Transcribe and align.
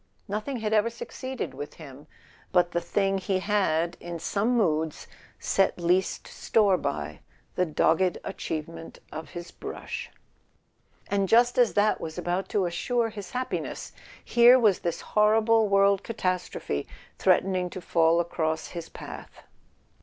Nothing 0.27 0.61
had 0.61 0.73
ever 0.73 0.89
succeeded 0.89 1.53
with 1.53 1.75
him 1.75 2.07
but 2.51 2.71
the 2.71 2.81
thing 2.81 3.19
he 3.19 3.37
had 3.37 3.97
in 3.99 4.17
some 4.17 4.57
moods 4.57 5.05
set 5.39 5.77
least 5.79 6.25
store 6.27 6.75
by, 6.75 7.19
the 7.53 7.67
dogged 7.67 8.17
achievement 8.23 8.97
of 9.11 9.29
his 9.37 9.51
brush; 9.51 10.09
and 11.05 11.29
just 11.29 11.59
as 11.59 11.75
that 11.75 12.01
was 12.01 12.17
about 12.17 12.49
to 12.49 12.65
assure 12.65 13.09
his 13.09 13.29
happiness, 13.29 13.91
here 14.25 14.57
was 14.57 14.79
this 14.79 15.01
horrible 15.01 15.67
world 15.67 16.01
catastrophe 16.03 16.87
threatening 17.19 17.69
to 17.69 17.79
fall 17.79 18.19
across 18.19 18.69
his 18.69 18.89
path. 18.89 19.43